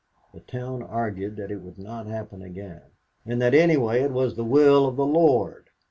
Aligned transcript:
The 0.33 0.39
town 0.39 0.81
argued 0.81 1.35
that 1.35 1.51
it 1.51 1.61
would 1.61 1.77
not 1.77 2.07
happen 2.07 2.41
again, 2.41 2.81
and 3.23 3.39
that 3.39 3.53
anyway 3.53 4.01
it 4.01 4.09
was 4.09 4.35
the 4.35 4.43
will 4.43 4.87
of 4.87 4.95
the 4.95 5.05
Lord! 5.05 5.69